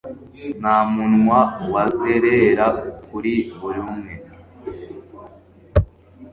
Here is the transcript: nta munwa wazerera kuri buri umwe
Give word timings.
nta 0.59 0.77
munwa 0.93 1.41
wazerera 1.73 2.65
kuri 3.05 3.33
buri 3.59 3.79
umwe 3.91 4.13